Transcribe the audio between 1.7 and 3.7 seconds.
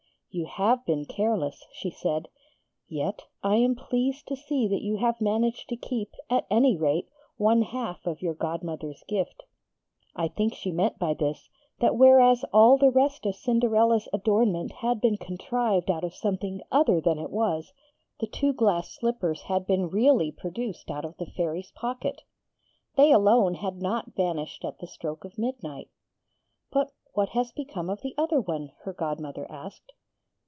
she said. 'Yet I